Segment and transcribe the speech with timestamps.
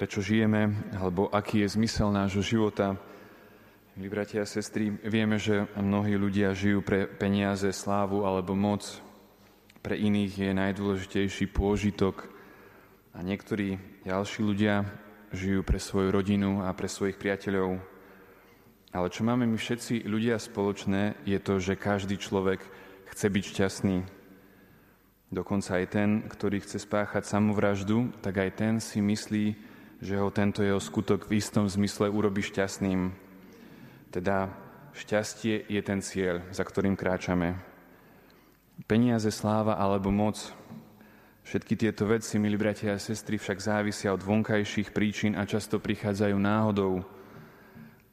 [0.00, 2.96] prečo žijeme, alebo aký je zmysel nášho života.
[3.92, 8.80] Milí bratia a sestry, vieme, že mnohí ľudia žijú pre peniaze, slávu alebo moc.
[9.84, 12.32] Pre iných je najdôležitejší pôžitok
[13.12, 13.76] a niektorí
[14.08, 14.88] ďalší ľudia
[15.36, 17.76] žijú pre svoju rodinu a pre svojich priateľov.
[18.96, 22.64] Ale čo máme my všetci ľudia spoločné, je to, že každý človek
[23.12, 23.96] chce byť šťastný.
[25.28, 29.68] Dokonca aj ten, ktorý chce spáchať samovraždu, tak aj ten si myslí,
[30.00, 33.12] že ho tento jeho skutok v istom zmysle urobi šťastným.
[34.08, 34.48] Teda
[34.96, 37.60] šťastie je ten cieľ, za ktorým kráčame.
[38.88, 40.40] Peniaze, sláva alebo moc.
[41.44, 46.36] Všetky tieto veci, milí bratia a sestry, však závisia od vonkajších príčin a často prichádzajú
[46.40, 47.04] náhodou.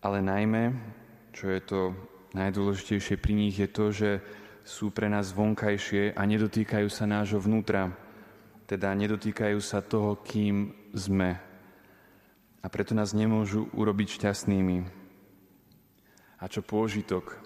[0.04, 0.76] Ale najmä,
[1.32, 1.80] čo je to
[2.36, 4.12] najdôležitejšie pri nich, je to, že
[4.68, 7.96] sú pre nás vonkajšie a nedotýkajú sa nášho vnútra,
[8.68, 11.47] teda nedotýkajú sa toho, kým sme.
[12.62, 14.78] A preto nás nemôžu urobiť šťastnými.
[16.38, 17.38] A čo pôžitok?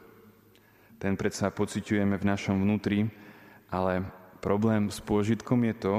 [1.01, 3.09] Ten predsa pociťujeme v našom vnútri,
[3.71, 4.05] ale
[4.43, 5.95] problém s pôžitkom je to,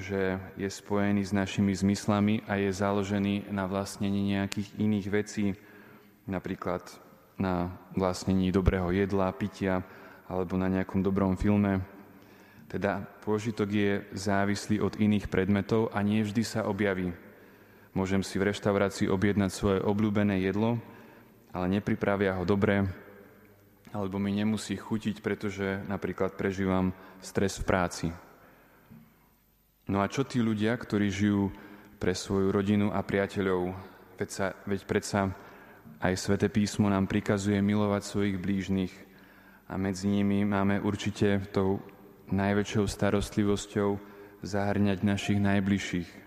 [0.00, 0.20] že
[0.56, 5.46] je spojený s našimi zmyslami a je založený na vlastnení nejakých iných vecí,
[6.24, 6.86] napríklad
[7.36, 9.84] na vlastnení dobrého jedla, pitia,
[10.26, 11.84] alebo na nejakom dobrom filme.
[12.66, 17.14] Teda pôžitok je závislý od iných predmetov a nie vždy sa objaví.
[17.96, 20.76] Môžem si v reštaurácii objednať svoje obľúbené jedlo,
[21.56, 22.84] ale nepripravia ho dobre,
[23.96, 26.92] alebo mi nemusí chutiť, pretože napríklad prežívam
[27.24, 28.06] stres v práci.
[29.88, 31.48] No a čo tí ľudia, ktorí žijú
[31.96, 33.72] pre svoju rodinu a priateľov?
[34.20, 35.32] Veď, sa, veď predsa
[36.04, 38.92] aj Svete písmo nám prikazuje milovať svojich blížnych,
[39.66, 41.82] a medzi nimi máme určite tou
[42.30, 43.98] najväčšou starostlivosťou
[44.46, 46.25] zahrňať našich najbližších.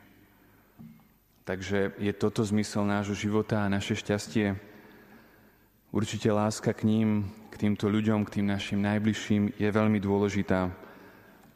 [1.50, 4.54] Takže je toto zmysel nášho života a naše šťastie.
[5.90, 10.70] Určite láska k ním, k týmto ľuďom, k tým našim najbližším je veľmi dôležitá.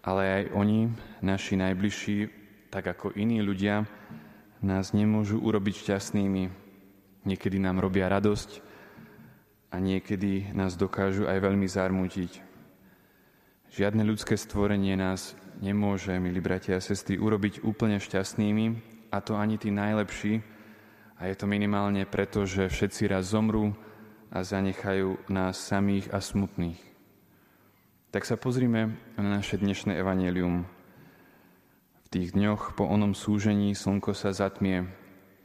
[0.01, 0.89] Ale aj oni,
[1.21, 2.25] naši najbližší,
[2.73, 3.85] tak ako iní ľudia,
[4.65, 6.49] nás nemôžu urobiť šťastnými.
[7.29, 8.65] Niekedy nám robia radosť,
[9.69, 12.41] a niekedy nás dokážu aj veľmi zarmútiť.
[13.77, 19.61] Žiadne ľudské stvorenie nás nemôže, milí bratia a sestry, urobiť úplne šťastnými, a to ani
[19.61, 20.41] tí najlepší,
[21.21, 23.71] a je to minimálne preto, že všetci raz zomrú
[24.33, 26.81] a zanechajú nás samých a smutných.
[28.09, 30.65] Tak sa pozrime na naše dnešné evanelium.
[32.03, 34.89] V tých dňoch po onom súžení slnko sa zatmie,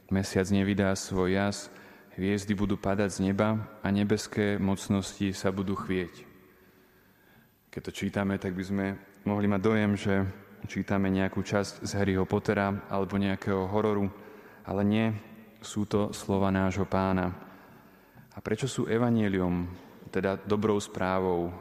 [0.09, 1.69] mesiac nevydá svoj jas,
[2.17, 6.25] hviezdy budú padať z neba a nebeské mocnosti sa budú chvieť.
[7.69, 8.85] Keď to čítame, tak by sme
[9.23, 10.27] mohli mať dojem, že
[10.67, 14.11] čítame nejakú časť z Harryho Pottera alebo nejakého hororu,
[14.65, 15.07] ale nie,
[15.63, 17.31] sú to slova nášho pána.
[18.35, 19.67] A prečo sú evanielium,
[20.09, 21.51] teda dobrou správou?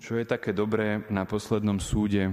[0.00, 2.32] Čo je také dobré na poslednom súde,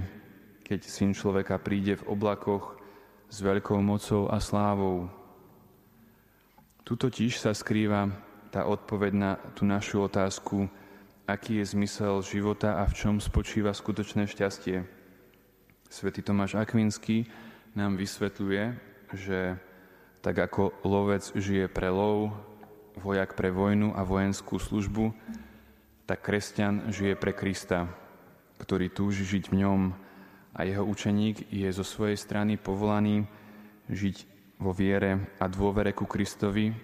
[0.64, 2.80] keď syn človeka príde v oblakoch
[3.28, 5.12] s veľkou mocou a slávou?
[6.88, 8.08] Tu totiž sa skrýva
[8.48, 10.72] tá odpoveď na tú našu otázku,
[11.28, 14.97] aký je zmysel života a v čom spočíva skutočné šťastie.
[15.88, 17.24] Svetý Tomáš Akvinský
[17.72, 18.76] nám vysvetľuje,
[19.16, 19.56] že
[20.20, 22.36] tak ako lovec žije pre lov,
[23.00, 25.16] vojak pre vojnu a vojenskú službu,
[26.04, 27.88] tak kresťan žije pre Krista,
[28.60, 29.80] ktorý túži žiť v ňom
[30.52, 33.24] a jeho učeník je zo svojej strany povolaný
[33.88, 34.16] žiť
[34.60, 36.76] vo viere a dôvere ku Kristovi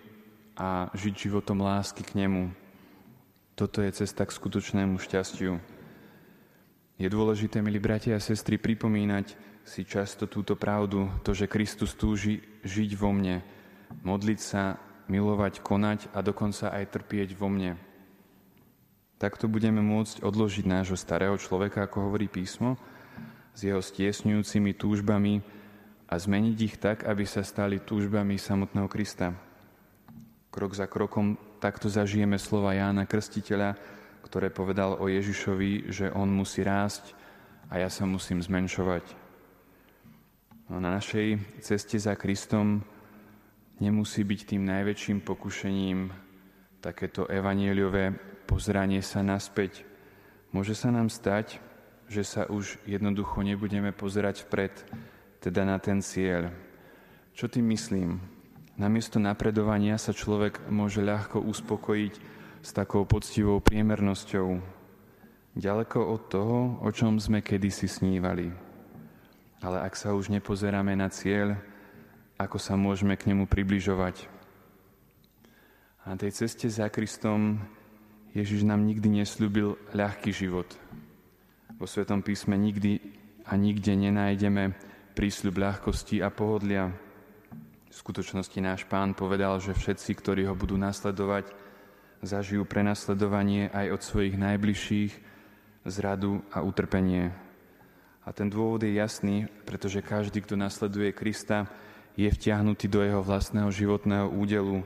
[0.57, 2.57] a žiť životom lásky k Nemu.
[3.53, 5.74] Toto je cesta k skutočnému šťastiu.
[6.95, 9.35] Je dôležité, milí bratia a sestry, pripomínať
[9.67, 13.43] si často túto pravdu, to, že Kristus túži žiť vo mne,
[14.07, 14.79] modliť sa,
[15.11, 17.75] milovať, konať a dokonca aj trpieť vo mne.
[19.19, 22.79] Takto budeme môcť odložiť nášho starého človeka, ako hovorí písmo,
[23.59, 25.43] s jeho stiesňujúcimi túžbami,
[26.05, 29.35] a zmeniť ich tak, aby sa stali túžbami samotného Krista.
[30.53, 33.75] Krok za krokom takto zažijeme slova Jána Krstiteľa,
[34.25, 37.13] ktoré povedal o Ježišovi, že on musí rásť
[37.69, 39.05] a ja sa musím zmenšovať.
[40.73, 42.81] No na našej ceste za Kristom
[43.85, 46.09] nemusí byť tým najväčším pokušením
[46.81, 48.17] takéto evanieliové
[48.49, 49.85] pozranie sa naspäť.
[50.53, 51.61] Môže sa nám stať,
[52.09, 54.73] že sa už jednoducho nebudeme pozerať vpred,
[55.41, 56.53] teda na ten cieľ.
[57.37, 58.21] Čo tým myslím?
[58.75, 62.15] Namiesto napredovania sa človek môže ľahko uspokojiť
[62.65, 64.57] s takou poctivou priemernosťou,
[65.53, 68.49] ďaleko od toho, o čom sme kedysi snívali.
[69.61, 71.61] Ale ak sa už nepozeráme na cieľ,
[72.41, 74.25] ako sa môžeme k nemu približovať.
[76.09, 77.61] A na tej ceste za Kristom
[78.33, 80.67] Ježiš nám nikdy nesľúbil ľahký život.
[81.77, 82.97] Vo Svetom písme nikdy
[83.45, 84.73] a nikde nenájdeme
[85.13, 86.89] prísľub ľahkosti a pohodlia.
[87.93, 91.64] V skutočnosti náš pán povedal, že všetci, ktorí ho budú nasledovať,
[92.25, 95.13] zažijú prenasledovanie aj od svojich najbližších,
[95.85, 97.33] zradu a utrpenie.
[98.25, 101.69] A ten dôvod je jasný, pretože každý, kto nasleduje Krista,
[102.17, 104.81] je vtiahnutý do jeho vlastného životného údelu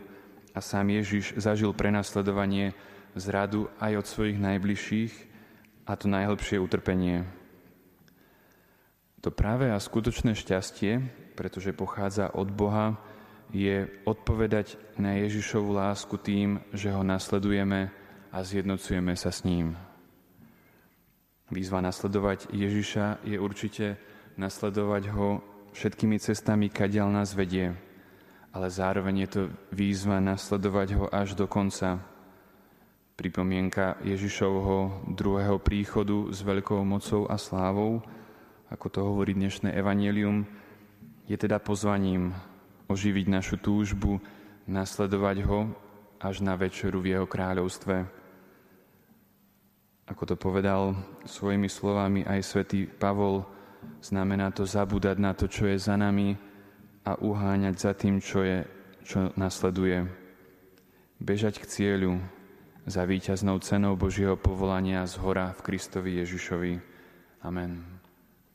[0.57, 2.75] a sám Ježiš zažil prenasledovanie
[3.15, 5.13] zradu aj od svojich najbližších
[5.87, 7.25] a to najhlbšie utrpenie.
[9.23, 11.03] To práve a skutočné šťastie,
[11.35, 12.99] pretože pochádza od Boha,
[13.53, 17.89] je odpovedať na Ježišovu lásku tým, že ho nasledujeme
[18.29, 19.77] a zjednocujeme sa s ním.
[21.49, 23.97] Výzva nasledovať Ježiša je určite
[24.37, 25.41] nasledovať ho
[25.73, 27.73] všetkými cestami, kadiaľ nás vedie,
[28.53, 29.43] ale zároveň je to
[29.73, 32.05] výzva nasledovať ho až do konca,
[33.19, 38.05] pripomienka Ježišovho druhého príchodu s veľkou mocou a slávou,
[38.69, 40.47] ako to hovorí dnešné evanelium,
[41.27, 42.37] je teda pozvaním
[42.89, 44.19] oživiť našu túžbu,
[44.65, 45.61] nasledovať ho
[46.19, 48.09] až na večeru v jeho kráľovstve.
[50.09, 50.97] Ako to povedal
[51.29, 53.45] svojimi slovami aj svätý Pavol,
[54.01, 56.33] znamená to zabúdať na to, čo je za nami
[57.05, 58.65] a uháňať za tým, čo, je,
[59.05, 60.09] čo nasleduje.
[61.21, 62.17] Bežať k cieľu,
[62.89, 66.81] za víťaznou cenou Božieho povolania z hora v Kristovi Ježišovi.
[67.45, 67.98] Amen.